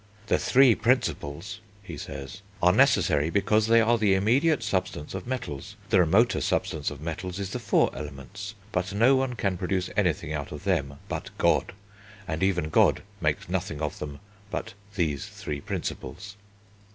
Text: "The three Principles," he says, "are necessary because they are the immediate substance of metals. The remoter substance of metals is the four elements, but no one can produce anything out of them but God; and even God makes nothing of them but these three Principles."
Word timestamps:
"The 0.25 0.39
three 0.39 0.73
Principles," 0.73 1.59
he 1.83 1.95
says, 1.95 2.41
"are 2.59 2.71
necessary 2.73 3.29
because 3.29 3.67
they 3.67 3.81
are 3.81 3.99
the 3.99 4.15
immediate 4.15 4.63
substance 4.63 5.13
of 5.13 5.27
metals. 5.27 5.75
The 5.91 5.99
remoter 5.99 6.41
substance 6.41 6.89
of 6.89 7.01
metals 7.01 7.37
is 7.37 7.51
the 7.51 7.59
four 7.59 7.91
elements, 7.95 8.55
but 8.71 8.93
no 8.95 9.15
one 9.15 9.35
can 9.35 9.59
produce 9.59 9.91
anything 9.95 10.33
out 10.33 10.51
of 10.51 10.63
them 10.63 10.95
but 11.07 11.29
God; 11.37 11.73
and 12.27 12.41
even 12.41 12.69
God 12.69 13.03
makes 13.21 13.47
nothing 13.47 13.79
of 13.79 13.99
them 13.99 14.19
but 14.49 14.73
these 14.95 15.27
three 15.27 15.61
Principles." 15.61 16.35